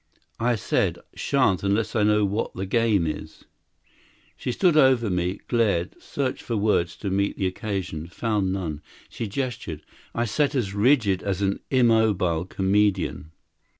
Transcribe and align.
I 0.39 0.55
said: 0.55 0.97
"Shan't 1.13 1.61
unless 1.61 1.95
I 1.95 2.01
know 2.01 2.25
what 2.25 2.55
the 2.55 2.65
game 2.65 3.05
is." 3.05 3.45
She 4.35 4.51
stood 4.51 4.75
over 4.75 5.11
me; 5.11 5.41
glared; 5.47 6.01
searched 6.01 6.41
for 6.41 6.57
words 6.57 6.95
to 6.95 7.11
meet 7.11 7.37
the 7.37 7.45
occasion; 7.45 8.07
found 8.07 8.51
none. 8.51 8.81
She 9.09 9.27
gestured. 9.27 9.83
I 10.15 10.25
sat 10.25 10.55
as 10.55 10.73
rigid 10.73 11.21
as 11.21 11.43
an 11.43 11.59
immobile 11.69 12.45
comedian. 12.45 13.31